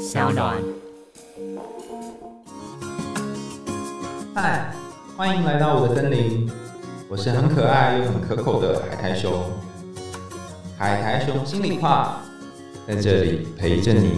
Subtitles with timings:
[0.00, 0.56] 小暖。
[4.34, 4.72] 嗨，
[5.14, 6.50] 欢迎来到我的森林，
[7.06, 9.30] 我是很可爱又很可口的海苔熊。
[10.78, 12.22] 海苔熊心里话，
[12.88, 14.12] 在这里陪着你。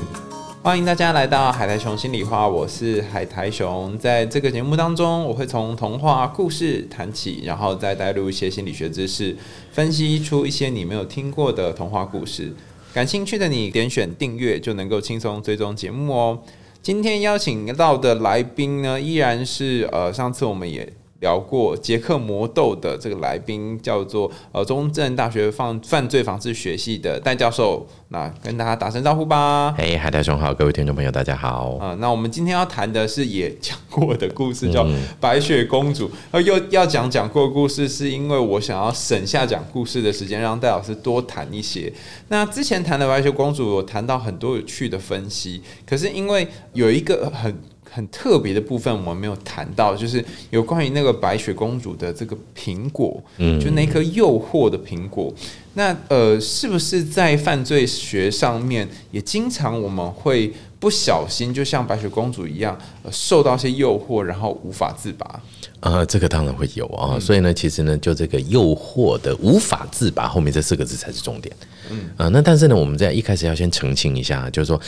[0.62, 3.98] 欢迎大家来到海苔熊心里话，我是海苔熊。
[3.98, 9.36] 在这个节目当中，我会从童话故事谈起，然后再带入一些心理学知识，
[9.72, 12.52] 分析出一些你没有听过的童话故事。
[12.92, 16.38] 感兴趣的你，点选订阅就能够轻松追踪节目哦。
[16.82, 20.86] 今天邀请到的来宾呢，依然是呃，上次我们也
[21.22, 27.86] 聊过捷克魔豆的这个来宾，叫做呃中正大学犯犯罪防治学系的戴教授。
[28.08, 29.72] 那跟大家打声招呼吧。
[29.78, 31.76] 嘿，海苔兄好，各位听众朋友，大家好。
[31.76, 34.84] 啊，那我们今天要谈的是也讲过的故事，叫
[35.20, 36.08] 《白雪公主》。
[36.32, 41.90] 呃，又要讲讲过故事，是因为我想要省下讲故事的时间，让戴老师多谈一些。
[42.28, 47.56] 那之前谈的白雪公主，我谈到很多有趣的分析，可是因为有一个很。
[47.94, 55.32] 很特别的部分我们没有谈到，就是有关于那个白雪公主的这个苹果，嗯，就那颗诱惑的苹果。
[55.74, 62.78] 那呃，是不是在犯罪学上面也经常我们会不小心，就像白雪公主一样，
[63.10, 65.40] 受到一些诱惑，然后无法自拔？
[65.80, 67.18] 呃，这个当然会有啊。
[67.18, 71.54] 所以呢，其实呢，就这个诱惑的无法自拔，后面这四个字才是重点。
[71.90, 74.80] 嗯啊，那但是呢，我们在一开始要先澄清一下，就是说。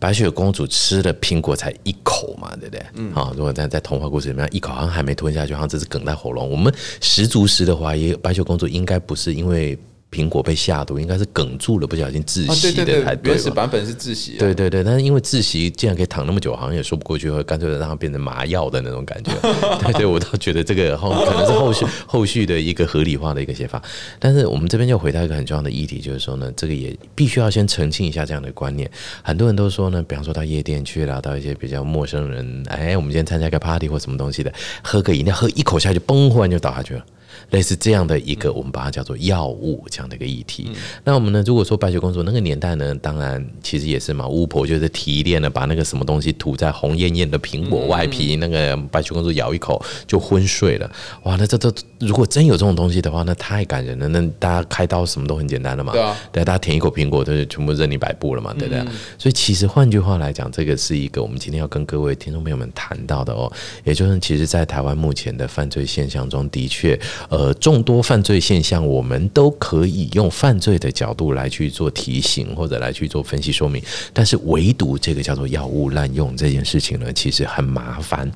[0.00, 2.86] 白雪公主吃了苹果才一口嘛，对不对？
[2.94, 6.48] 嗯，好，如果在在童话故事里面一口好像还没吞下去，好像只是梗在喉咙。
[6.48, 9.76] 我们十足十的怀疑，白雪公主应该不是因为。
[10.10, 13.32] 苹果被下毒，应该是哽住了，不小心窒息的才对。
[13.32, 14.36] 原始版本是窒息。
[14.38, 19.32] 对对对，但是因为窒息竟然可以躺那么久，好像也说不过去，会干脆让它变成麻药的那种感觉。
[19.84, 23.82] 对对，我倒觉得这个后可能是后续后续的一个合理化的一个写法。
[24.18, 28.90] 但是我们这边就回到一个很重要的议题，就是说呢，这个也必须要先澄清一下这样的观念。
[29.22, 37.04] 很多人都说呢，比方说到夜店去了，到一些比较陌生人，哎，我们今天参加一个 party 或什么东西的，喝个饮料，喝一口下去，嘣，忽然就倒下去了。
[37.50, 40.70] 类似这样的一个，我们把它叫做药物这样的一个议题。
[41.04, 50.90] 那我们呢，如果说白雪公主那个年代呢，当然其实也是嘛，巫婆就是提炼了，把那个什么东西涂在红艳艳的苹果外皮，那个白雪公主咬一口就昏睡了。
[51.24, 54.08] 哇，那这这如果真有这种东西的话，那太感人了。
[54.08, 58.84] 那大家开刀什么都很简单了嘛，对啊，对，大家舔一口苹果，就全部任你摆布了嘛，对不对？
[59.18, 63.50] 所以其实换句话来讲，这个是一个我们今天要跟各位听众朋友们谈到的哦，
[63.84, 66.98] 也就是其实，在台湾目前的犯罪现象中的确。
[67.28, 73.82] 呃，众多犯罪现象，我们都可以用犯罪的角度来去做提醒，或者来去做分析说明。
[74.12, 78.30] 但是，唯独这个叫做药物滥用这件事情呢，其实很麻烦。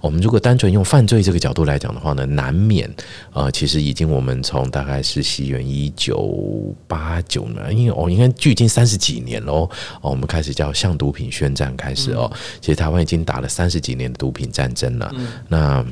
[0.00, 2.88] 我们如果单纯用犯罪这个角度来讲的话呢，难免
[3.32, 9.68] 呃，其实已经我们从大概是西元一九八九年，因为哦，应该距今三十几年喽。
[10.00, 12.30] 哦，我们开始叫向毒品宣战开始哦。
[12.60, 15.12] 其实台湾已经打了三十几年的毒品战争了。
[15.48, 15.84] 那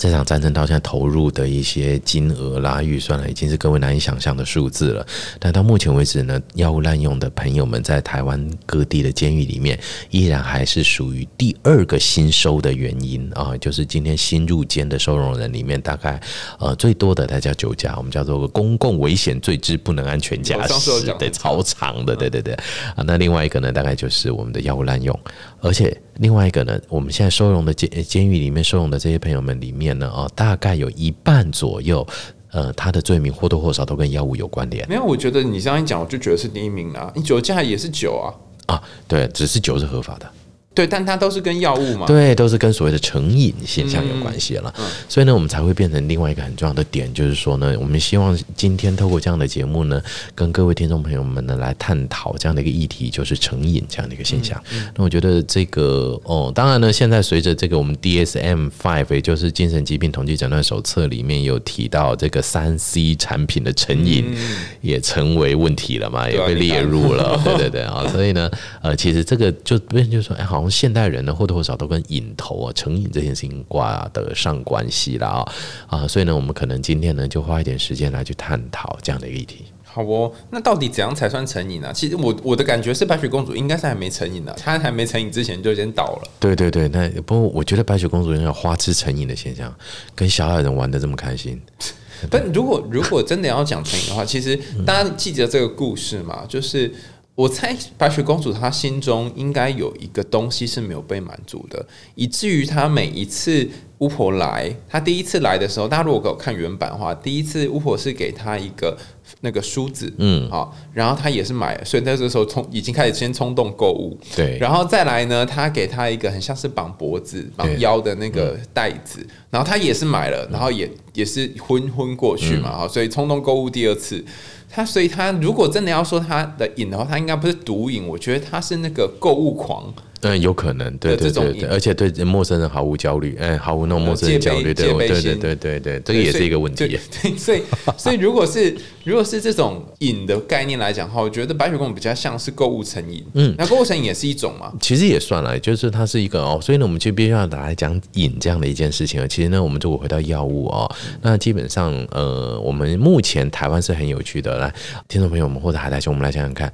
[0.00, 5.06] 这场战争到现在投入的一些金额啦、预算啦，已经是各位难以想象的数字了。
[5.38, 9.78] 但到目前为止呢，药物滥用的朋友们在台湾各地的监狱里面，
[10.08, 16.18] 依然还是属于第二个新收的原因啊，就是今天新入监的收容人里面，大概
[16.58, 22.54] 呃最多的，它叫酒驾，我们叫做公共危险罪之不能安全驾驶，对，超长的，对对对
[22.96, 23.04] 啊。
[23.04, 25.14] 那另外一个呢，大概就是我们的药物滥用，
[25.60, 25.96] 而且。
[26.20, 32.06] 另外一个呢，我们现在收容的监监狱里面收容的这些朋友们里面呢，哦，大概有一半左右，
[32.50, 34.86] 呃，他的罪名或多或少都跟药物有关联。
[34.86, 37.10] 没有，我觉得你这样一讲，我就觉得是第一名啊。
[37.16, 40.30] 你酒驾也是酒啊，啊，对，只是酒是合法的。
[40.80, 44.72] 对，但它都是跟药物嘛，对，都是跟所谓的成瘾现象有关系了。
[45.10, 50.00] 所以呢，我们才会变成另外一个很重要的点，就是说呢，我们希望今天透过这样的节目呢，
[50.34, 54.58] 跟各位听众朋友们呢来探讨这样的一个议题，就是成瘾这样的一个现象。
[54.96, 64.34] 那我觉得这个哦，当然呢，现在随着这个我们 DSM Five，也就是精神疾病统计诊断手册里面有提到这个三 C 产品的成瘾
[64.80, 67.38] 也成为问题了嘛，也被列入了。
[67.44, 70.69] 对对对啊，所以呢，呃，其实这个就别人就说，哎，好。
[70.70, 75.52] 从现代人呢，或多或少都跟瘾头啊、成瘾这件事情挂得上关系了啊
[75.88, 76.06] 啊！
[76.06, 79.64] 所以呢，我们可能今天呢，就花一点时间来去探讨这样的一个议题。
[79.82, 81.92] 好哦，那到底怎样才算成瘾呢？
[81.92, 86.30] 其实我我的感觉是，白雪公主应该是还没成瘾的，她还没成瘾之前就先倒了。
[86.38, 89.74] 对对对，那不过我觉得白雪公主有花痴成瘾的现象，
[90.14, 91.60] 跟小矮人玩的这么开心。
[92.30, 94.56] 但如果如果真的要讲成瘾的话，其实
[94.86, 96.92] 大家记得这个故事嘛，就是。
[97.40, 103.66] 我猜白雪公主她心中应该有一个东西是没有被满足的，以至于她每一次
[104.00, 108.94] 巫婆来，她第一次来的时候，大家如果给我看原版的话，第一次巫婆是给她一个
[109.40, 124.24] 那个梳子，嗯，好，然后他也是买了，所以在这时候冲已经开始先冲动购物，对，然后再来呢，他给他一个很像是绑脖子、绑腰的那个袋子，然后他也是买了，然后也也是昏昏过去嘛，好，所以冲动购物第二次。
[124.72, 129.92] 他所以，他如果真的要说他的瘾的话，他应该不是毒瘾，我觉得他是那个购物狂。
[130.22, 136.98] 嗯，有可能，对对对，而且对陌生人毫无焦虑，哎，毫无那种陌生人焦虑，对对对对对对，这个也是一个问题。
[137.22, 137.62] 对，所以
[137.96, 143.24] 所以如果是如果是这种瘾的概念来讲的话，我觉得白雪公主比较像是购物成瘾。
[143.34, 144.72] 嗯，那购物成瘾也是一种嘛？
[144.80, 146.58] 其实也算了，就是它是一个哦。
[146.62, 149.26] 所以呢，我们就必须要来讲瘾这样的一件事情了。
[149.26, 150.90] 其实呢，我们如果回到药物哦，
[151.22, 154.58] 那基本上呃，我们目前台湾是很有趣的。
[154.58, 154.74] 来，
[155.08, 156.70] 听众朋友们或者海苔兄，我们来想想看。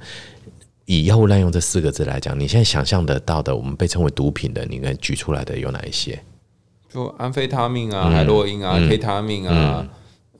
[0.87, 6.17] 以药物滥用这四个字来讲，你现在想象得到的，我们被称为毒品的，你应该举出来的有哪一些？
[6.89, 9.85] 就安非他命啊、海洛因啊、K 他命啊、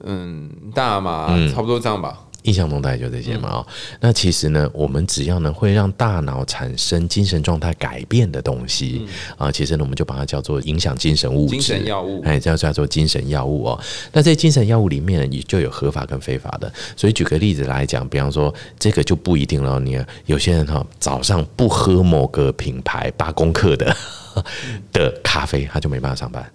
[0.05, 2.26] 嗯、大麻，差不多这样吧。
[2.47, 3.67] 印象中大概就这些嘛哦，
[3.99, 9.05] 那其实呢，我们只要呢会让大脑产生精神状态改变的东西
[9.37, 13.79] 啊，其实呢我们就把它叫做影响精神物质、精神药物，哎，叫叫做精神药物哦。
[14.13, 19.77] 那这些精神药物里面也就有合法跟非法的，所以举个例子来讲，比方说这个就不一定了。
[19.81, 23.93] 你有些人哈早上不喝某个品牌八公克的
[24.93, 26.49] 的咖啡，他就没办法上班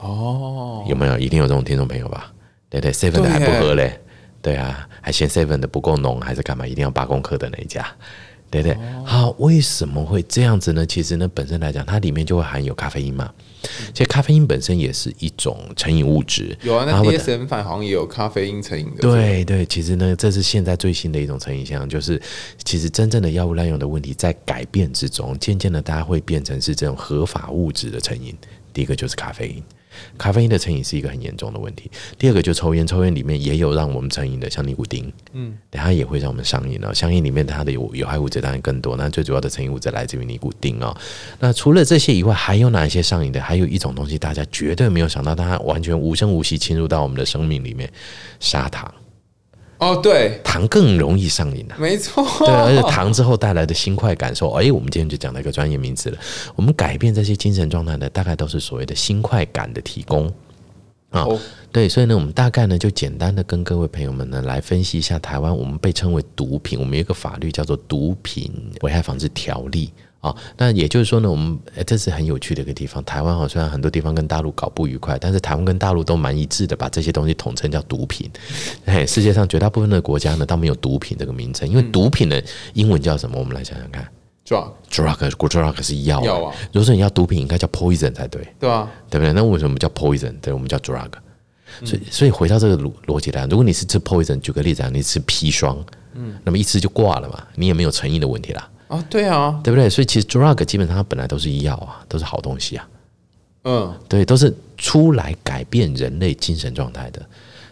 [0.00, 0.84] 哦。
[0.88, 1.16] 有没有？
[1.18, 2.32] 一定有这种听众朋友吧？
[2.68, 3.96] 对对，seven 的还不喝嘞。
[4.46, 6.64] 对啊，还嫌 seven 的不够浓，还是干嘛？
[6.64, 7.84] 一定要八公克的那一家，
[8.48, 8.78] 对不对？
[9.04, 10.86] 好，为什么会这样子呢？
[10.86, 13.28] 其实呢，本身来讲，它里面就会含有咖啡因嘛。
[13.92, 16.56] 其实咖啡因本身也是一种成瘾物质。
[16.62, 19.00] 有啊，那 DSM 反好像也有咖啡因成瘾的。
[19.00, 22.22] 对对，其实呢，这是现在最新的一种成瘾现象，就是
[22.62, 28.32] 其实真正的药物滥用的问题在改变之中，渐渐的大家会变成是这种合法物质的成瘾。
[28.72, 29.60] 第一个就是咖啡因。
[30.18, 31.90] 咖啡因的成瘾是一个很严重的问题。
[32.18, 36.92] 第二个就抽烟，抽烟里面也有让我们成瘾的，像尼古丁，嗯，等下也会让我们上瘾哦。
[36.92, 40.96] 香烟里面它的有有害物质当然更多，那最主要的成瘾物质来自于尼古丁哦。
[41.40, 43.40] 那除了这些以外，还有哪一些上瘾的？
[43.40, 47.90] 还有一种东西大家绝对没有想到，它完全无声无息侵入到我们的生命里面，
[48.40, 48.92] 砂糖。
[49.78, 52.24] 哦，对，糖更容易上瘾的，没错。
[52.46, 56.18] 对，而且糖之后带来的新快感受，哎，我们今天就讲到一个专业名词了。
[56.54, 60.32] 我们改变这些精神状态的，大概都是所谓的新快感的提供
[61.10, 61.26] 啊。
[61.72, 68.50] 对，所以呢，我们大概呢就简单的跟各位朋友们呢来分析一下台湾我们被称为毒品，我们有一个法律叫做《毒品
[68.80, 69.88] 危害防治条例》。
[70.26, 71.56] 啊，那也就是说呢，我们
[71.86, 73.04] 这是很有趣的一个地方。
[73.04, 78.28] 台湾哈，虽然很多地方跟大陆搞不愉快，但是台湾跟大陆都蛮一致的，把这些东西统称叫毒品。
[78.86, 82.42] 嘿，世界上绝大部分的国家呢，都没有毒品这个名称，因为毒品的
[82.72, 83.38] 英文叫什么？
[83.38, 84.08] 我们来想想看
[84.46, 86.54] ，drug，drug，drug 是药药啊。
[86.72, 89.32] 如果说你要毒品，应该叫 poison 才对，对啊，对不对？
[89.32, 90.34] 那为什么叫 poison？
[90.40, 91.10] 对，我们叫 drug。
[91.84, 95.84] 所以，所以回到这个逻逻辑来，如果你是吃 poison，举个例子啊，你吃砒霜，
[96.14, 98.70] 嗯，那么一吃就挂了嘛，你也没有成瘾的问题啦。
[98.88, 99.90] 啊，对啊，对不对？
[99.90, 102.88] 所以其实 drug 基本上它本来都是药啊，都是好东西啊。
[103.64, 107.20] 嗯，对，都是出来改变人类精神状态的。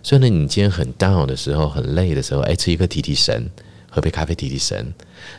[0.03, 3.49] 所以呢，你今天很 down 的时候，很累的时候，哎，吃一个提提神，
[3.89, 4.93] 喝杯咖啡提提神。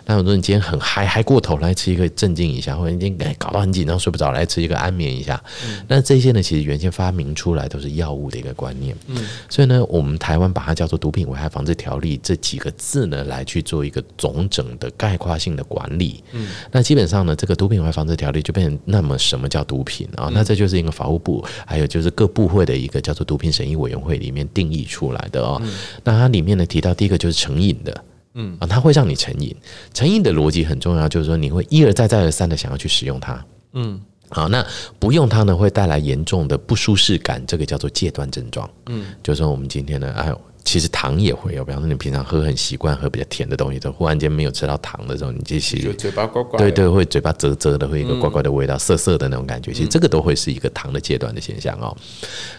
[0.05, 5.41] 那很多人今天很嗨，嗨过头来吃一个镇静一下，或者今天哎搞到很紧张睡不着，来吃一个安眠一下。
[5.87, 8.95] 那这些呢，其实原先发明出来都是药物的一个观念。
[9.07, 9.17] 嗯，
[9.49, 16.23] 所以呢，我们台湾把它叫做《毒品危害防治条例》这几个字呢，来去做一个总整的概括性的管理。
[16.31, 20.29] 嗯，那基本上呢，这个《毒品危害防治条例》就变成那么什么叫毒品啊？
[20.33, 25.61] 那这就是一个法务部，还有就是各部会的一个叫做毒品审议委员会里面定义出来的哦。
[26.03, 28.03] 那它里面呢提到第一个就是成瘾的。
[28.35, 29.55] 嗯啊，它会让你成瘾，
[29.93, 33.43] 成瘾的逻辑很重要，就是说你会一而再再而三的想要去使用它。
[33.73, 33.99] 嗯，
[34.29, 34.65] 好，那
[34.99, 38.69] 不用它呢，会带来严重的不舒适感，这个叫做戒断症状。
[38.85, 40.41] 嗯，就是说我们今天呢，哎呦。
[40.65, 49.71] 其实糖也会有，比方说你平常喝很习惯喝比较甜的东西，都忽然间没有吃到糖的时候，你就其实嘴巴怪怪，对对，会嘴巴啧啧的，会一个怪怪的味道，涩涩的那种感觉。
[49.71, 51.95] 其实这个都会是一个糖的阶段的现象哦。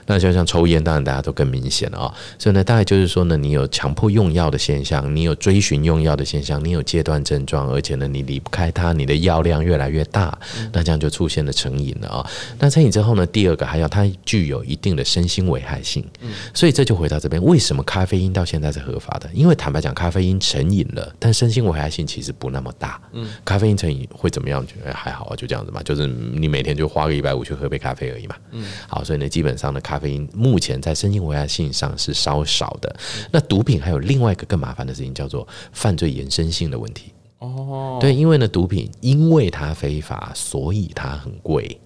[0.07, 2.15] 那就像抽烟，当然大家都更明显了啊。
[2.39, 10.39] 所以呢，大概就是说呢，你有强迫用药的现象，你有追寻用药的现象，你有戒断症状，而且呢，你离不开它，你的药量越来越大，
[10.73, 12.31] 那这样就出现了成瘾了啊。
[12.61, 16.05] 那成瘾之后呢，第二个还要它具有一定的身心危害性。
[16.21, 18.67] 嗯，所以这就回到这边，为什么咖啡因到现在？
[18.71, 23.01] 是合法的，因为坦白讲，咖啡因成瘾了，但身心危害性其实不那么大。
[23.13, 24.67] 嗯，咖啡因成瘾会怎么样？
[24.67, 28.37] 觉得还好啊，就这样子嘛，就是你每天就花个一百五去喝杯咖啡而已嘛。
[28.51, 32.95] 嗯，好，所以呢，基本上呢，咖啡因目前在身心危害性上是稍少的。
[33.31, 37.15] 那毒品还有另外一个更麻烦的事情，叫做犯罪延伸性的问题。
[37.39, 41.81] 哦，对，因为呢，毒品因为它非法，所以它很贵。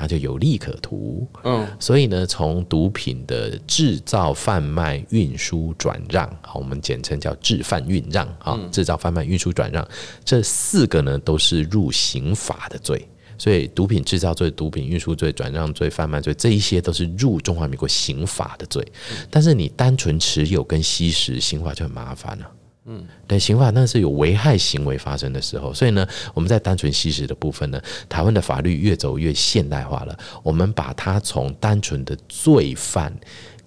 [0.00, 1.28] 它就有利可图。
[1.44, 9.86] 嗯，所以呢，从毒品的制造、贩卖、运输、转让，好，我们简称叫制贩运让啊，制造、贩卖、运输、转让
[10.24, 13.06] 这四个呢，都是入刑法的罪。
[13.38, 18.86] 所以，毒品制造罪、毒品运输罪、转让罪、贩卖罪，这一些都是入中华民国刑法的罪。
[19.30, 22.50] 但是，你单纯持有跟吸食，刑法就很麻烦了。
[22.86, 30.18] 嗯，对，刑法那是有危害行为发生的时候，所以呢，我们在单纯吸食的部分呢，台湾的法律越走越现代化了。
[30.42, 33.14] 我们把它从单纯的罪犯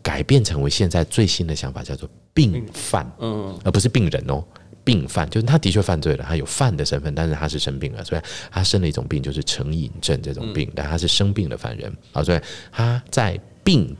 [0.01, 4.43] 改变成为现在最新的想法，叫做病犯，嗯，而不是病人哦。
[4.83, 12.39] 病犯就是他的确犯罪了，他有犯的身份，但是他是生病了，所以他生了一种病，就是成瘾症这种病，但他是生病的犯人啊，所以
[12.69, 13.95] 他在病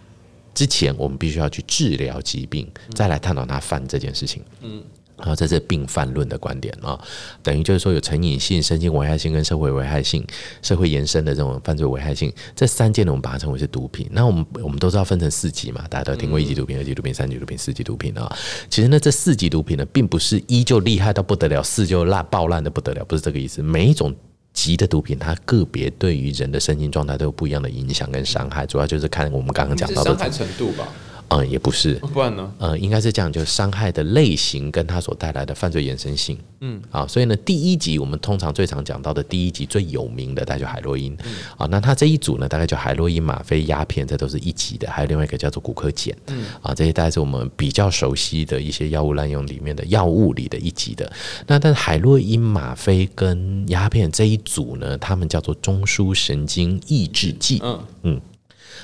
[0.54, 4.44] 之前，我们必须要去治疗疾病，再来探讨他犯这件事情。
[4.62, 4.84] 嗯。
[5.24, 7.00] 然后这是病犯论的观点啊，
[7.42, 10.26] 等于就是说有成瘾性、身心危害性跟社会危害性、
[10.62, 14.06] 社会延伸的这种犯罪危害性，这三件呢，我们把它称为是毒品。
[14.12, 18.30] 那我们我们都知道分成四级嘛，大家都听过一级毒品、二级毒品、三级毒品、四级毒品啊。
[18.70, 23.64] 其实呢，这四级毒品呢，并不是一就厉害到不得了，四就烂爆烂的不得了，不是这个意思。
[23.64, 24.14] 每一种
[24.52, 30.88] 级的毒品，它个别对于人的身心状态都有不一样的影响跟伤害，主要就是看我们刚刚讲到的伤害程度吧。
[31.40, 32.54] 嗯，也不是，不然呢？
[32.58, 36.38] 呃，应该是这样，就是伤害的类型跟它所带来的犯罪延伸性。
[36.62, 41.18] 嗯，啊，所以呢，第一集我们通常最常讲到的第一集最有名的，大概就海洛因。
[41.58, 44.90] 啊，那它这一组呢，大概就海洛因、吗啡、鸦片，这都是一级的。
[44.90, 46.16] 还有另外一个叫做骨科碱。
[46.28, 51.12] 嗯，啊，这些大概是我们比较熟悉的一些药物滥用里面的药物里的一级的。
[51.48, 57.60] 那但是海洛因、吗啡跟鸦片这一组呢，他们叫做中枢神经抑制剂。
[57.64, 58.22] 嗯嗯。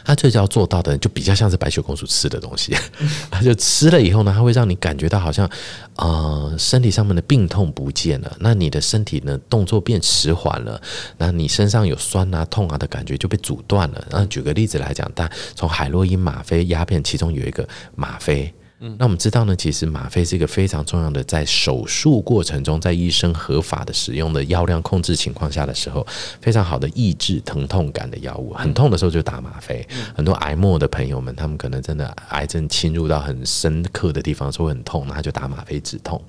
[0.04, 2.76] 它最要做到的，就比较像是白雪公主吃的东西，
[3.30, 5.50] 它就吃了以后呢，它会让你感觉到好像，
[5.96, 10.82] 呃，身体上面的病痛不见了，那你的身体呢，动作变迟缓了，
[11.18, 14.08] 那你身上有酸啊、痛啊的感觉就被阻断了。
[14.12, 18.54] 那举个例子来讲，但从海洛因、吗啡、鸦片，其中有一个吗啡。
[18.98, 26.06] 那我们知道呢，其实吗啡是一个非常重要的，在手术过程中，在医生合法的使用的药量控制情况下的时候，
[26.42, 28.54] 非常好的抑制疼痛感的药物。
[28.54, 29.86] 很痛的时候就打吗啡。
[30.16, 36.22] 很多癌末的朋友们，他们可能真的癌症侵入到很深刻的地方，说很痛，那他就打吗啡止痛。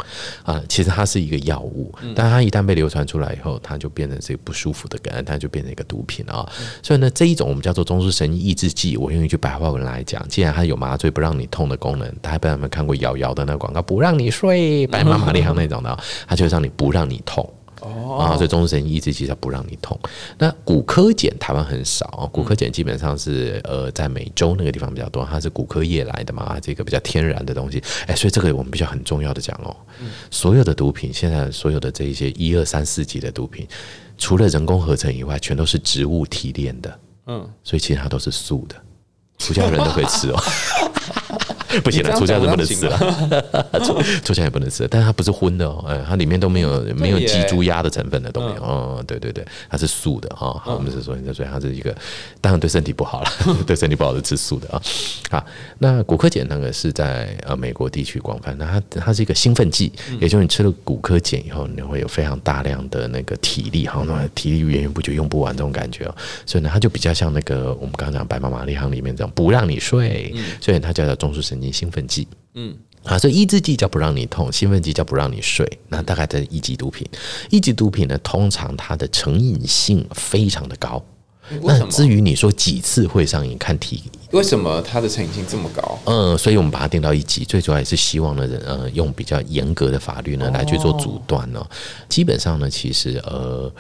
[0.43, 6.45] 啊，其实它是一个药物，但它一旦被流传出来以后，它就变成是一个不舒服的感，它就变成一个毒品啊。
[6.83, 17.49] 所以呢，这一种我们叫做中枢神经抑制剂，我用一句白话文来讲，既然它有麻醉不让你痛的功能，它不知道有没有看过瑶瑶的那个广告，不让你睡，白马玛丽行那种的，它就让你不让你痛
[17.81, 18.19] 哦。
[18.19, 19.99] 啊，所以中神医治其实不让你痛。
[20.39, 27.83] 那骨科碱台湾很少，骨科碱基本上是呃在美洲那个地方比较多，它是骨科业来的嘛，这个比较天然的东西。
[28.07, 29.77] 哎，所以这个我们比较很重要的讲哦，
[30.31, 33.69] 所有的毒品，现在所有的这一些一二三四级的毒品，
[34.17, 36.99] 除了人工合成以外，全都是植物提炼的。
[37.27, 38.75] 嗯，所以其他都是素的，
[39.39, 40.43] 出家人都可以吃哦。
[41.85, 51.95] 不行了，出家人不能吃了， 出出家也不能吃，但是它不是荤的哦，哎，它里面都没有没有鸡猪鸭的成分的都没有，哦，对对对，它是素的哈，我们是说，所以它是一个，
[52.41, 53.31] 当然对身体不好了，
[53.67, 54.83] 对身体不好的吃素的啊，
[55.31, 55.47] 好，
[55.79, 71.60] 那骨科碱那个是在呃美国地区广泛，那它它是一个兴奋剂，也就是你吃了骨科碱以后，你会有非常大量的那个体力，好，那体力源源不绝用不完这种感觉哦，所以呢，它就比较像那个我们刚刚讲白马玛丽行里面这样不让你睡，所以它叫做中枢神。
[71.73, 77.05] 兴奋剂，嗯，啊，所以抑制剂叫不让你痛，兴奋剂叫不让你睡，那大概在一级毒品。
[77.51, 81.05] 一级毒品呢，通常它的成瘾性非常的高。
[81.63, 84.05] 那至于你说几次会上瘾，看体。
[84.31, 85.99] 为什么它的成瘾性这么高？
[86.05, 91.67] 嗯，所以我们把它定到一级，最主要也是希望呢，呃，用比较严格的法律呢来去做阻断呢。
[92.09, 93.73] 基本上呢，其实呃。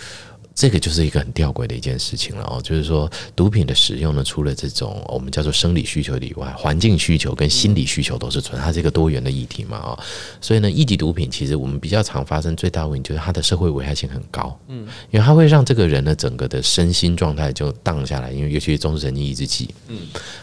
[0.54, 9.99] 这个就是一个很吊诡的一件事情了哦，就是说毒品的使用呢，除了这种我们叫做生理需求以外，环境需求跟心理需求都是存，它是一个多元的议题嘛啊，
[10.40, 19.99] 所以呢，一级毒品其实我们比较常发生最大问题就是它的社会危害性很高，嗯，因为它会让这个人呢整个的身心状态就荡下来，因为尤其是中枢神经抑制剂，嗯，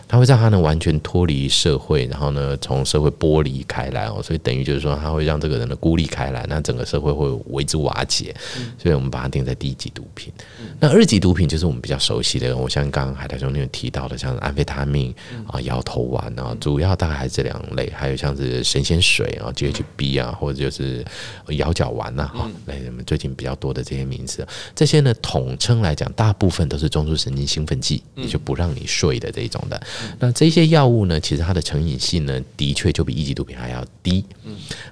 [0.07, 8.35] 它会让他呢完全脱离社会，然后呢从社会剥离开来哦，所以等于就是说它会让这个人的孤立开来，那整个社会会为之瓦解，
[8.77, 10.03] 所以我们把它定在第一级毒。
[10.17, 10.33] 品，
[10.79, 15.13] 那二级毒品就是我们比较熟悉的，我像刚刚海苔兄那边提到的，像安非他命
[15.45, 21.05] 啊、摇头丸啊，主要大概还是这两类，还有像是神仙水啊、GHB 啊，或者就是
[21.49, 29.79] 摇脚丸呐，哈，来我们最近比较多的这些名词，这些呢统称来讲，大部分都是中枢神经兴奋剂，也就不让你睡的这一种的。
[30.19, 34.23] 那这些药物呢，其实它的成瘾性呢，的确就比一级毒品还要低。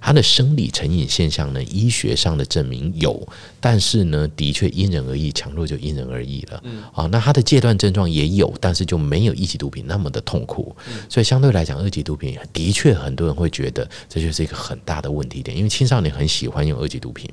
[0.01, 3.25] 它的生理成瘾现象呢，医学上的证明有，
[3.62, 5.05] 但是呢，的确因人。
[5.05, 6.59] 而异，强弱就因人而异了。
[6.63, 10.75] 嗯，啊，那它的戒断症状也有，但是就没有一级毒品那么的痛苦。
[11.07, 17.29] 所以相对来讲，二级毒品的确很多人会觉得这就是一个很大的问题点，因为青少年很喜欢用二级毒品，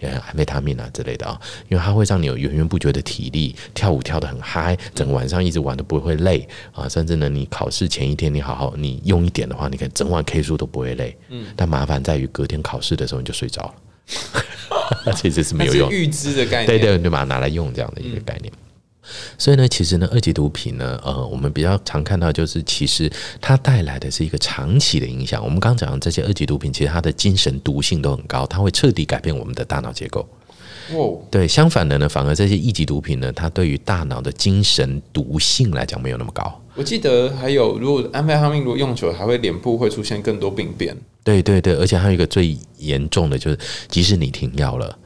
[0.00, 11.16] 呃，安非他命啊之类的啊，因为它会让你有源源不绝的体力，跳舞跳得很嗨，整个晚上一直玩都不会累啊，甚至呢，你考试前一天你好好你用一点的话，你可以整晚 K 书都不会累。
[11.28, 13.74] 嗯，但麻烦在于隔天考试的时候你就睡着了。
[15.06, 18.52] 那 其实是没有用，预知的概念，对对，就把它拿来用这样的一个概念。
[19.38, 25.42] 所以呢，其实呢，二级毒品呢，呃，我们比较常看到就是，其实它带来的是一个长期的影响。
[25.42, 30.28] 我们刚讲的这些二级毒品，其实它的精神毒性都很高，它会彻底改变我们的大脑结构。
[30.92, 36.60] 哦，对，相反的呢，反而这些一级毒品呢，它对于大脑的精神毒性来讲没有那么高。
[36.76, 40.96] 我记得还有，如果安非他命如果用久了，还会脸部会出现更多病变。
[41.24, 43.58] 对对对，而且还有一个最严重的就是，
[43.88, 44.98] 即使你停药了，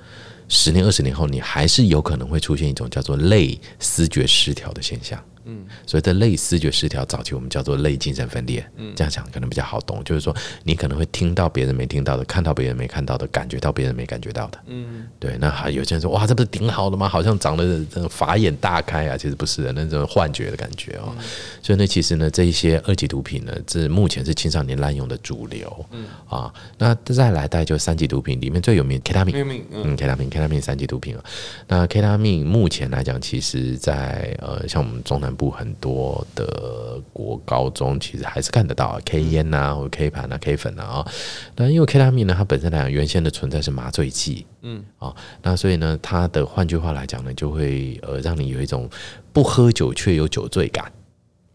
[0.49, 5.19] 十年二十年后，你还是有可能会出现一种叫做类思觉失调的现象。
[5.45, 8.65] 嗯，所以这类视觉失调，早期我们叫做类精神分裂。
[8.77, 14.59] 嗯，这样讲可能比较好懂，就是说你可能会听到别人没听到的，看到别人没看到的，感觉到别人没感觉到的。
[14.67, 15.37] 嗯，对。
[15.39, 17.07] 那还有些人说，哇，这不是顶好的吗？
[17.07, 21.15] 好像长得法眼大开啊，其实不是的，那种幻觉的感觉哦。
[21.63, 25.85] 所以呢，其实呢，这一些二级毒品呢，这目前是青少年滥用的主流。
[25.91, 31.25] 嗯啊，那再来带就三级毒品里面最有名 K 他命，嗯，K 他命，K 他命三级毒品啊。
[31.69, 35.34] 那 K 他命目前来讲，其实在呃，像我们中南。
[35.35, 41.13] 部很多的国高中其实还是看得到啊 K 烟呐，或者 K 盘啊、K 粉啊啊。
[41.57, 48.89] 那因为 K 他命呢，它本身来讲原先的存在是麻醉剂，嗯啊，那所以呢，它的换句话来讲呢，就会呃让你有一种
[49.33, 50.91] 不喝酒却有酒醉感。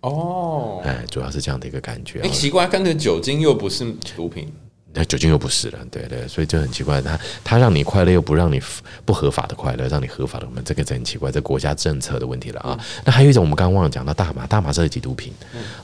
[0.02, 2.22] 哦，哎，主要是这样的一个感觉。
[2.22, 4.52] 哎，奇怪，跟着酒精又不是毒品。
[5.00, 8.62] 那酒精又不是了，对对，所以就很奇怪，他他让你快乐又不让你
[9.06, 12.78] 不合法的快乐，让你合法的，我们这个很奇怪，这国家政策的问题了啊。
[13.06, 15.32] 那还有一种，我们刚刚忘了讲到大麻，大麻是二级毒品。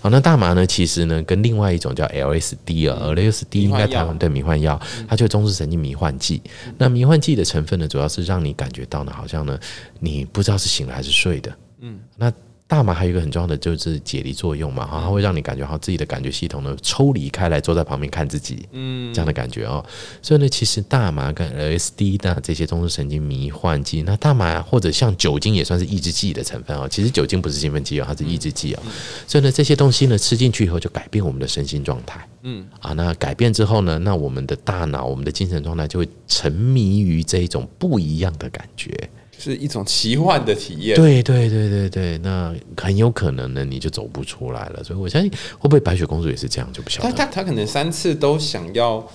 [0.01, 6.41] 好，那大麻呢，其实呢，跟另外一种叫 LSD 啊，LSD 应该台湾对迷幻药，它就中枢神经迷幻剂。
[6.77, 9.57] 那迷幻剂的成分呢，主要是让你感觉到呢，好像呢，
[10.01, 11.55] 你不知道是醒了还是睡的。
[11.79, 12.29] 嗯，那。
[12.67, 19.85] 大麻还有一个很重要的就是解离作用嘛，哈，它会让你感觉好自己的感觉系统呢抽离开来，坐在旁边看自己，嗯，这样的感觉哦。
[20.19, 26.87] 所以呢，其实大麻跟 LSD 的这些中枢神经迷幻剂，那大麻或者像酒精也算是抑制剂的成分哦。
[26.89, 28.81] 其实酒精不是兴奋剂哦，它是抑制剂哦。
[29.27, 38.91] 所以呢，这些东西呢吃进去以后就改变我们的身心状态，嗯，啊，那改变之后呢，那我们的大脑、我们的精神状态就会沉迷于这一种不一样的感觉。
[39.37, 40.95] 是一种奇幻的体验。
[40.95, 44.83] 对对对对对，那很有可能呢，你就走不出来了。
[44.83, 47.11] 所以我相信，会不会白雪公主也是这样，就不晓得。
[47.11, 49.05] 他他他可能三次都想要，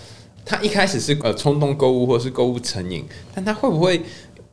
[0.44, 3.04] 她一开始是呃冲动购物或者是购物成瘾，
[3.34, 4.02] 但她会不会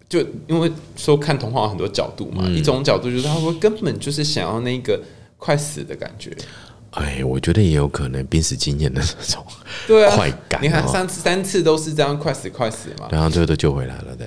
[0.09, 2.47] 就因为说看童话有很多角度嘛？
[2.47, 5.01] 一种角度就是她会根本就是想要那个
[5.37, 6.31] 快死的感觉。
[6.91, 9.45] 哎，我觉得也有可能濒死经验的那种
[9.85, 10.63] 对啊快感。
[10.63, 14.25] 你看三次三次都是这样快死快死嘛，然后最后都救回来了，对。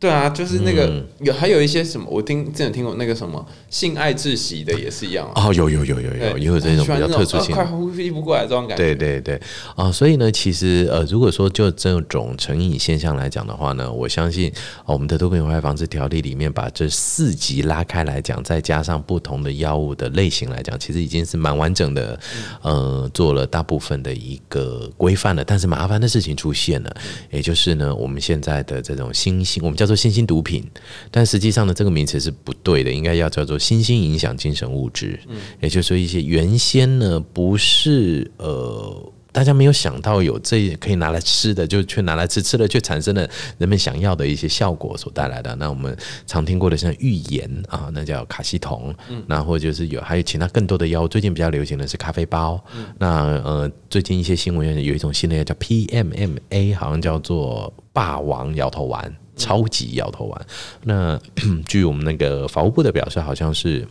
[0.00, 8.82] 对啊，就是那个有还有一些什么，我听之前听过那个什么性爱窒息的也是一样哦，有有有有有也有这种比较特殊性，快呼吸不过来这种感觉。
[8.82, 9.38] 对对对
[9.76, 14.50] 啊，所以呢，其实呃，如果说就这种成瘾现象来讲的话呢，我相信
[14.86, 22.18] 我们的毒品危害防治条例里面把这四级拉开来讲，再加上不同的药物的类型来讲，其实已经是蛮完整的，
[22.62, 25.44] 呃，做了大部分的一个规范了。
[25.44, 26.96] 但是麻烦的事情出现了，
[27.30, 29.89] 也就是呢，我们现在的这种新兴，我们叫。
[29.90, 30.64] 做新兴毒品，
[31.10, 35.18] 但实际上呢，这个名词是不对的，应该要叫做新兴影响精神物质。
[35.26, 45.52] 嗯，也就是说，一些原先呢不是呃，大家没有想到有这可以拿来吃的，就却拿来吃，吃了却产生了人们想要的一些效果所带来的。
[45.56, 52.62] 那我们常听过的像预言啊，那叫卡西酮，嗯，那或者就是有还有其他更多的药物，最近比较流行的是咖啡包。
[52.76, 53.08] 嗯，那
[53.42, 59.12] 呃，最近一些新闻有一种新的药叫 PMMA，好像叫做霸王摇头丸。
[59.40, 60.46] 超级摇头丸。
[60.84, 61.18] 那
[61.66, 63.86] 据我们那个法务部的表示，好像是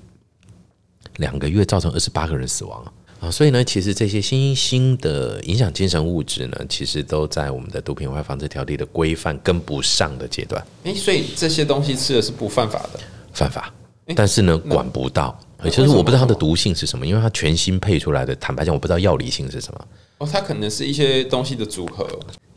[1.18, 3.30] 两个月造成二十八个人死亡啊。
[3.30, 10.66] 所以呢，其实这些新兴的影响精神物质呢，其实都在我们的毒品危害防治条例的规范跟不上的阶段。
[10.84, 13.00] 诶，所以这些东西吃的是不犯法的，
[13.34, 13.74] 犯法，
[14.16, 15.38] 但是呢，管不到。
[15.66, 18.34] 其实我不知道它的毒性是什么，因为它全新配出来的。
[18.38, 19.88] 坦白讲，我不知道药理性是什么。
[20.20, 22.08] 哦，它可能是一些东西的组合。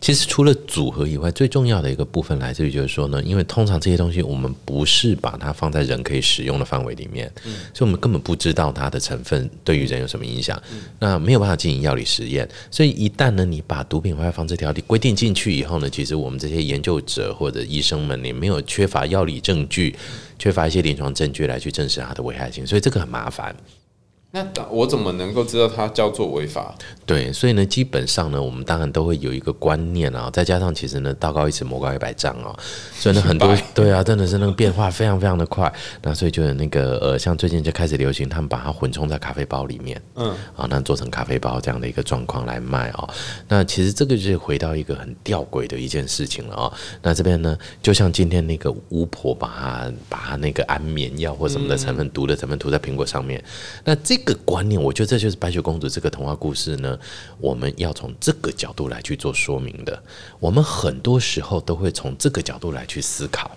[0.01, 7.33] 其实除了组合以外，最重要的一个部分来自于就是说呢，因为通常这些东西我们不是把它放在人可以使用的范围里面，
[7.73, 10.61] 所以我们根本不知道它的成分对于人有什么影响，
[10.99, 12.49] 那没有办法进行药理实验。
[12.69, 19.95] 所以一旦呢，你把毒品危害防治条例规定进去以后呢，其实我们这些研究者或者医生们，也没有缺乏药理证据，
[20.37, 23.55] 缺乏一些临床证据来去证实它的危害性，所以这个很麻烦。
[24.35, 26.75] 那我怎么能够知道它叫做违法？
[27.05, 32.57] 对，所以呢，基本上呢，我们当然都会有一个观念啊，再加上其实呢，道高一尺，魔高一百丈啊，
[32.95, 35.71] 所以呢，很多对啊，真的是那个变化非常非常的快。
[36.01, 43.07] 那所以就有那个呃，像最近就开始流行，他们把它混充在咖啡包里面，嗯，啊，那做成咖啡包这样的一个状况来卖啊。
[43.49, 46.73] 那其实这个就是回到一个很吊诡的一件事情了啊。
[47.03, 53.45] 那这边呢，就像今天那个巫婆把它把它那个安眠药或什么的成分毒的成分涂在苹果上面，
[53.85, 54.22] 那这。
[54.25, 56.99] 个观念，我觉得这就是白雪公主这个童话故事呢。
[57.39, 60.03] 我们要从这个角度来去做说明的。
[60.41, 63.51] 我们很多时候都会从这个角度来去思考，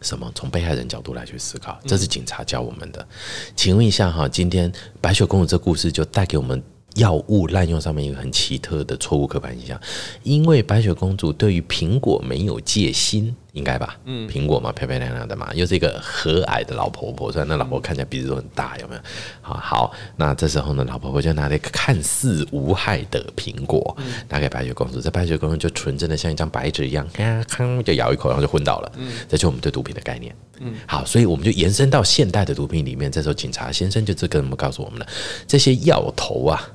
[0.00, 0.30] 什么？
[0.34, 3.06] 从被害人角度来去思考，这是警察教我们的。
[3.54, 6.62] 请问一下哈，今天白雪公主这故事就带给我们。
[6.96, 9.80] 药物滥用上面一个很奇特的错误刻板印象，
[10.24, 13.96] 因为白雪公主对于苹果没有戒心，应该吧？
[14.04, 19.00] 嗯，苹果嘛，漂漂亮亮的嘛，又是一个和蔼的老婆婆，虽然那老婆看起来鼻子都很大，有没有？
[19.40, 23.96] 好，好，那这时候呢，老婆婆就拿了一个看似无害的苹果，
[24.28, 28.92] 拿给白雪公主，这白雪公主就纯真的像一张白纸一样，咔咔就咬一口，然后就昏倒了。
[28.96, 30.34] 嗯，这就是我们对毒品的概念。
[30.60, 35.06] 嗯，好，所以我们就延伸到现代的毒品里面，这时候警察先生就这跟我们告诉我们了，
[35.46, 36.70] 这些药头啊。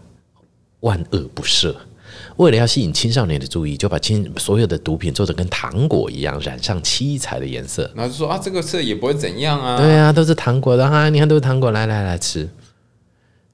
[0.82, 1.74] 万恶不赦，
[2.38, 7.89] 为了要吸引青少年的注意，就把青所有的毒品做的跟糖果一样，染上七彩的颜色。
[7.95, 9.78] 然后就说啊，这个色也不会怎样啊。
[9.78, 12.49] 对啊，都是糖果的哈，你看都是糖果，来来来吃。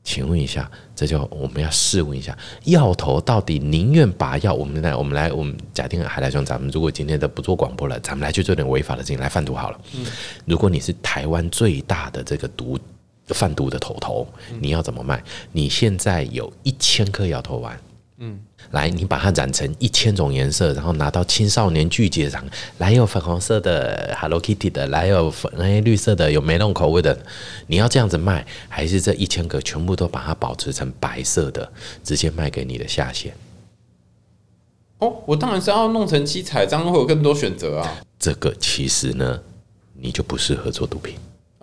[0.04, 4.54] 请问一下，这就我们要试问一下，药头到底宁愿把药？
[4.54, 9.80] 我们来，我们来，我们假定海来兄，咱们如果今天的不做广播了，咱们来去做点违法的事情，来贩毒好了。
[9.95, 10.06] 嗯，
[10.45, 12.78] 如果你是台湾最大的这个毒。
[13.28, 14.28] 贩毒的头头，
[14.60, 15.24] 你要怎么卖？
[15.54, 17.80] 你现在有一千颗摇头丸，
[18.17, 18.38] 嗯，
[18.72, 22.44] 来，你把它染成一千种颜色，然后拿到青少年聚集上，
[22.78, 27.18] 来有粉红色的 Hello Kitty 的，来有粉哎绿色的，有梅隆口味的，
[27.68, 31.72] 你要这样子卖，还是这一千个全部都把它保持成白色的，
[32.04, 33.34] 直接卖给你的下线？
[35.00, 38.02] 哦，我当然是要弄成七彩，这样会有更多选择啊。
[38.20, 39.40] 这个其实呢，
[40.00, 41.16] 你就不适合做毒品。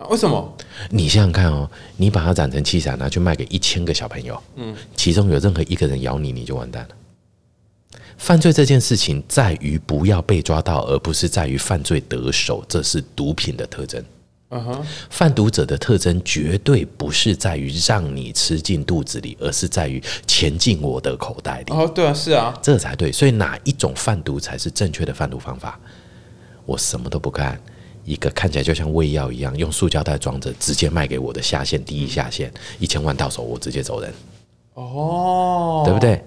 [0.09, 0.57] 为什么？
[0.89, 6.95] 你想想看哦，你把它染成七彩拿去卖给一千个小朋友，嗯，其中有任何一个人咬你，你就完蛋了。
[8.17, 14.03] 犯罪这件事情在于不要被抓到，而不是在于犯罪得手，这是毒品的特征。
[14.51, 21.71] 嗯哼，贩毒者的特征绝对不是在于让你吃进肚子里，而是在于钱进我的口袋里。
[21.71, 23.11] 哦，对啊，是啊，这才对。
[23.11, 25.79] 所以哪一种贩毒才是正确的贩毒方法？
[26.65, 27.61] 我什么都不干。
[28.05, 34.11] 一个看起来就像胃药一样，用塑胶袋装着，直接卖给我的下线第一下线，一千万到手，我直接走人。
[34.73, 36.23] 哦，对不对？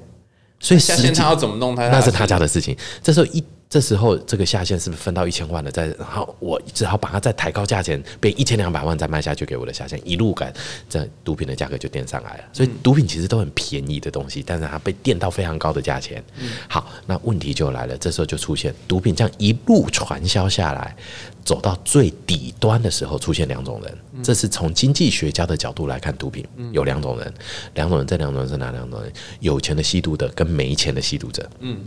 [0.62, 1.76] 所以下线他要怎么弄？
[1.76, 2.74] 他那是他家的事情。
[3.02, 3.44] 这时候一。
[3.72, 5.70] 这时候，这个下线是不是分到一千万了？
[5.70, 10.52] 再然后我只好把它再抬高价钱，变一千两百万再卖下去给我的下线，一路赶，
[10.90, 12.44] 这毒品的价格就垫上来了。
[12.52, 16.22] 所以毒品其实都很便宜的东西，但是它被垫到非常高的价钱。
[16.68, 20.94] 好，那问题就来了，这时候就出现毒品这样一路传销下来，
[21.42, 24.22] 走到最底端的时候，出现两种人。
[24.22, 27.32] 这是从经济学家的角度来看，毒品有两种人，
[27.72, 29.10] 两种人，这两种人是哪两种人？
[29.40, 31.48] 有钱的吸毒的跟没钱的吸毒者。
[31.60, 31.82] 嗯，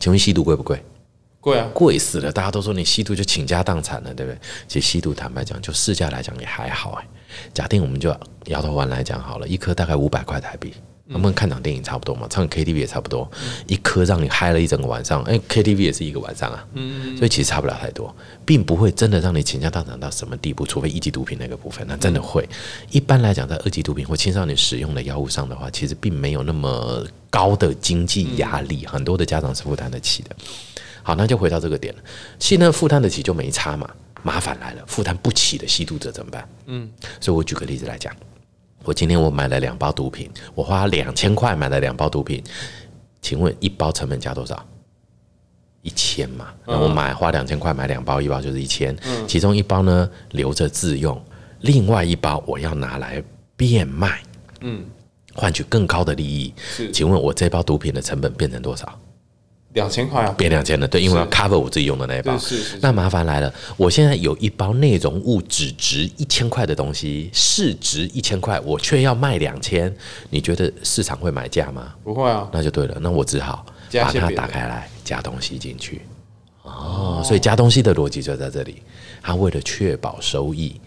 [0.00, 0.82] 请问吸毒贵不贵？
[1.44, 2.32] 贵啊，贵死了！
[2.32, 4.38] 大家都说你吸毒就倾家荡产了，对不对？
[4.66, 7.06] 其实吸毒坦白讲，就市价来讲也还好哎。
[7.52, 8.08] 假定我们就
[8.46, 10.72] 摇头丸来讲好了，一颗大概五百块台币，
[11.10, 13.30] 我们看场电影差不多嘛，唱 KTV 也差不多，
[13.66, 18.14] 一颗让你嗨了一整个晚上，哎，KTV 也是一个晚上啊，嗯，所以其实差不了太多，
[18.46, 22.48] 并不会真的让你倾家荡产到什么地步，除非一级毒品那个部分，那真的会。
[22.90, 30.30] 一般来讲，在二级毒品或青少年使用的药物上的话，其实并没有那么高的经济压力，很多的家长是负担得起的。
[31.04, 32.02] 好，那就回到这个点了。
[32.40, 33.88] 现在负担得起就没差嘛，
[34.22, 36.48] 麻烦来了，负担不起的吸毒者怎么办？
[36.66, 36.90] 嗯，
[37.20, 38.12] 所以我举个例子来讲，
[38.82, 42.42] 我今天我买了两包毒品，我花两千块买了两包毒品，
[43.20, 44.66] 请问一包成本价多少？
[45.82, 48.96] 一千嘛，那我买花两千块买两包，一包就是一千，
[49.28, 51.22] 其中一包呢留着自用，
[51.60, 53.22] 另外一包我要拿来
[53.54, 54.22] 变卖，
[54.62, 54.82] 嗯，
[55.34, 56.54] 换取更高的利益。
[56.90, 58.98] 请问我这包毒品的成本变成多少？
[59.74, 62.38] 两千块啊，变两千了，对，因为要 cover 我自己用的那一包。
[62.38, 62.78] 是是。
[62.80, 69.94] 那麻烦来了，我现在有一包内容物只值一千块的东西，市值一千块，我却要卖两千，
[70.30, 71.92] 你觉得市场会买价吗？
[72.02, 76.02] 不会啊，那就对了，那我只好把它打开来加东西进去。
[76.62, 78.80] 哦，所以加东西的逻辑就在这里，
[79.22, 80.80] 他为了确保收益。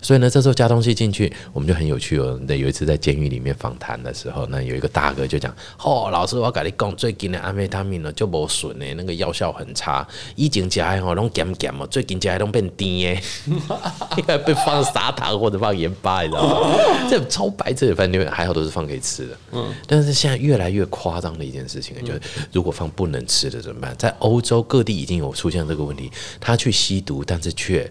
[0.00, 2.38] 所以呢，这时候加东西进去，我们就很有趣哦。
[2.46, 10.06] 那有一次在监狱里面访谈的时候，那有一个大哥就讲：“哦，老师，我跟你讲，最近的安非他命呢就无损呢，那个药效很差，
[10.36, 13.20] 以前吃的吼拢咸咸哦，最近吃的拢变甜的，
[14.16, 16.78] 应该被放砂糖或者放盐巴，你知道吗？
[17.10, 19.36] 这超白痴的饭店还好都是放可以吃的。
[19.52, 22.20] 嗯，但是现在越来越夸张的一件事情，就是
[22.52, 23.94] 如果放不能吃的怎么办？
[23.98, 27.90] 在欧洲各地已经有出现这个问题，他去吸毒，但是却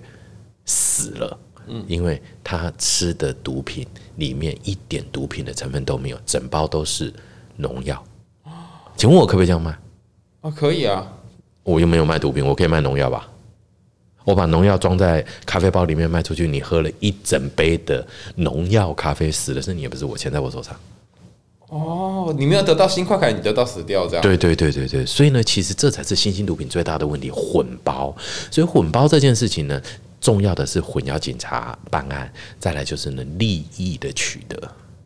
[0.65, 1.37] 死了。
[1.88, 7.13] 因为他吃的毒品里面一点毒品的成分都没有，整包都是
[7.56, 8.03] 农药。
[8.95, 9.77] 请问我可不可以这样卖？
[10.41, 11.08] 啊，可以啊。
[11.63, 13.30] 我又没有卖毒品，我可以卖农药吧？
[14.23, 20.75] 我把农药装在咖啡包里面卖出去，你喝了一整杯的农药咖啡，死的是你，也不是我，钱在我手上。
[21.67, 24.21] 哦，你没有得到新快感，你得到死掉这样。
[24.21, 28.15] 对对对对对，所以呢，其实这才是新兴毒品最大的问题——混包。
[28.49, 29.82] 所以混包这件事情呢。
[30.19, 34.58] 重要的是混淆警察办案，再来就是呢利益的取得，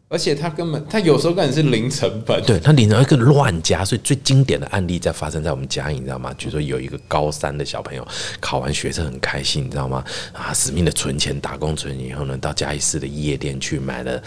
[0.08, 6.34] 而且他根本他有时候根本是零成本，对他零成本一个乱加，所以最经典的案例在发生在我们家，你知道吗？
[6.38, 8.08] 据说有一个高三的小朋友
[8.39, 10.04] 考完学测很开心，你知道吗？
[10.34, 14.21] 啊，死命的存钱打工存以后呢，到嘉义市的夜店去买了。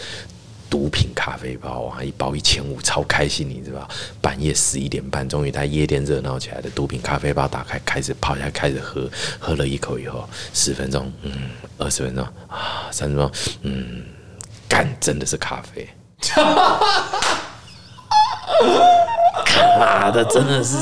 [0.69, 3.87] 毒品咖啡包啊，一包一千五，超开心，你知道吧？
[4.21, 11.31] 半夜十一点半，终于在夜店热闹起来的毒品咖啡包打开，开始泡下，开始喝，喝了一口以后，十分钟，嗯，
[11.77, 14.03] 二十分钟啊，三十分钟，嗯，
[14.67, 15.87] 干，真的是咖啡，
[19.79, 20.77] 妈的，真的是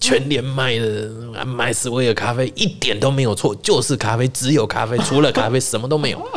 [0.00, 6.28] 全年卖的麦斯威尔咖啡，一点都没有错，就是咖啡，只有咖啡，除了咖啡什么都没有。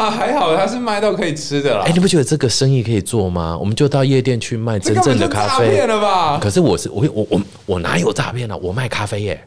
[0.00, 1.82] 啊，还好，他是卖到可以吃的啦。
[1.84, 3.56] 哎，你不觉得这个生意可以做吗？
[3.58, 5.66] 我们就到夜店去卖真正的咖啡。
[5.66, 6.38] 诈骗了吧？
[6.40, 8.56] 可是我是我我我我哪有诈骗呢？
[8.56, 9.44] 我卖咖啡耶。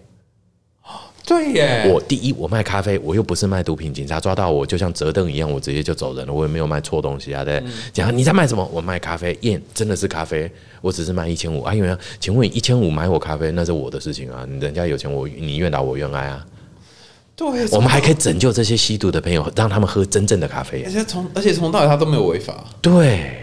[1.25, 1.89] 对耶。
[1.91, 3.91] 我第一，我卖咖啡，我又不是卖毒品。
[3.91, 6.31] 警察抓到我，就像折凳一样，我直接就走人了。
[6.31, 7.43] 我也没有卖错东西啊。
[7.43, 8.69] 对，讲你在卖什么？
[8.71, 10.51] 我卖咖啡，耶，真的是咖啡。
[10.81, 11.63] 我只是卖一千五。
[11.63, 11.73] 啊。
[11.73, 14.45] 因为，请问一千五买我咖啡，那是我的事情啊。
[14.59, 16.45] 人家有钱，我你愿打我愿挨啊。
[17.71, 20.83] 我们还可以拯救这些吸毒的朋友，让他们喝真正的咖啡。
[20.85, 22.63] 而且从，而且从头到尾他都没有违法。
[22.79, 23.35] 对，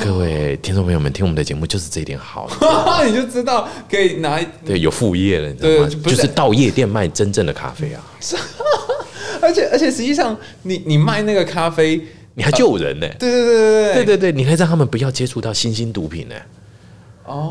[0.00, 2.48] 各位听众朋友们，听我们的节目就是这一点好。
[3.04, 5.90] 你就知道可以拿对有副业了，你知道吗？
[6.04, 8.00] 就是到夜店卖真正的咖啡啊。
[9.42, 12.00] 而且，而且实际上你你卖那个咖啡，
[12.34, 13.08] 你还救人呢。
[13.18, 16.34] 对，对，对，对，对，你可以让他们不要接触到新兴毒品呢。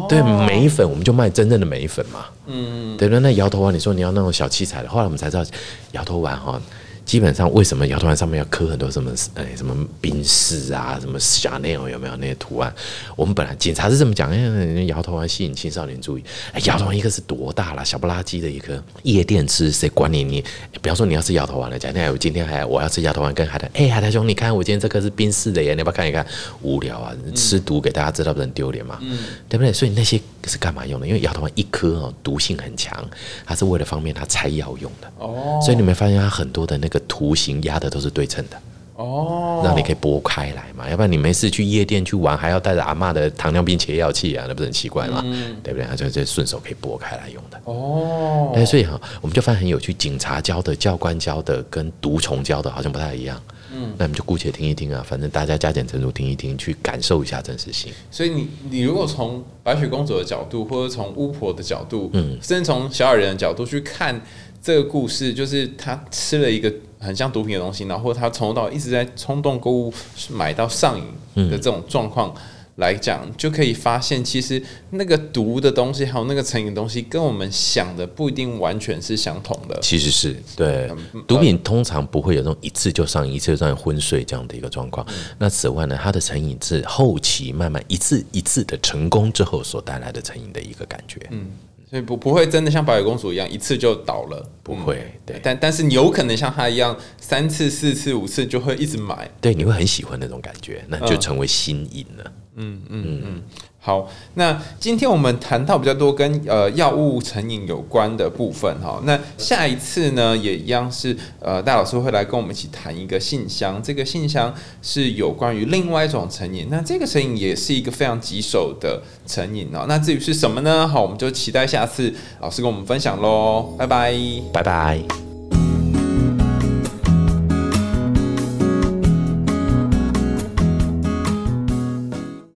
[0.10, 2.26] 对眉粉，我们就卖真正的眉粉嘛。
[2.46, 5.44] 嗯，对了，那摇头丸，你说你要那种小器材的，后来我们才知道，
[5.92, 6.60] 摇头丸哈。
[7.08, 12.72] 基本上为什么摇头丸上面要刻很多什么哎什么冰室啊什么霞内有没有那些图案？
[13.16, 16.24] 我们本来警察是这么讲，哎，摇头丸吸引青少年注意。
[16.52, 20.26] 哎，摇头丸一个是多大了，小不拉几的一颗，夜店吃谁管你？
[20.26, 20.44] 你
[20.82, 26.28] 比方说你要吃摇头丸了，讲那我今天还我要吃摇头丸跟海苔，哎海苔兄，你看我今天这颗是冰室的耶，你要不要看一看？
[26.62, 29.00] 无聊啊，吃毒给大家知道不是很丢脸嘛？
[29.02, 29.18] 嗯，
[29.48, 29.72] 对不对？
[29.72, 31.08] 所以那些是干嘛用的？
[31.08, 33.04] 因为摇头丸一颗哦毒性很强，
[33.46, 35.12] 它是为了方便它拆药用的。
[35.18, 37.02] 哦，所以你没发现它很多的那个。
[37.08, 38.62] 图形压的都是对称的
[38.98, 45.24] 哦，那你可以拨开来嘛，要不然你没事去夜店去玩，还要带着阿妈的糖尿病切药器啊，那不是很奇怪吗？
[45.62, 45.96] 对不对？
[45.96, 48.52] 就就顺手可以拨开来用的哦。
[48.56, 53.40] 哎，所以哈，我们就发现很有趣，警察教的、教官教的跟毒虫教的好像不太一样。
[53.72, 57.94] 嗯，那我们就姑且听一听啊，反正大家加减乘除听一听，去感受一下真实性。
[58.10, 64.20] 所以你你如果从白雪公主的角度，或者从巫婆的角度，嗯，甚至从小矮人的角度去看。
[64.60, 69.94] 这个故事就是她吃了一个很像毒品的东西，然后他从头到一直在冲动购物，
[70.30, 72.34] 买到上瘾的这种状况
[72.78, 79.80] 来讲，就可以发现，其实那个毒的东西还有那个成瘾的东西，跟我们想的不一定完全是相同的。
[79.82, 80.90] 其实是对
[81.28, 85.06] 毒品通常不会有这种一次就上瘾、一次就让你昏睡这样的一个状况。
[85.40, 91.20] 那此外呢，它的成瘾是后期慢慢一次一次的成功之后所带来的成瘾的一个感觉。
[91.32, 91.48] 嗯。
[91.90, 95.10] 所以不不会真的像白雪公主一样一次就倒了，不会。
[95.26, 99.30] 对，但但是你有可能像她一样三次、四次、五次就会一直买。
[99.40, 102.32] 对，你会很喜欢那种感觉，那就成为新瘾了。
[102.56, 103.44] 嗯嗯嗯。
[103.88, 109.02] 好，那今天我们谈到比较多跟呃药物成瘾有关的部分哈。
[109.06, 119.86] 那下一次呢，也一样是呃大老师会来跟我们一起谈一个信箱，这个信箱是有关于另外一种成瘾，那这个成瘾也是一个非常棘手的成瘾哦。
[119.88, 120.86] 那至于是什么呢？
[120.86, 123.74] 好，我们就期待下次老师跟我们分享喽。
[123.78, 124.14] 拜拜，
[124.52, 125.27] 拜拜。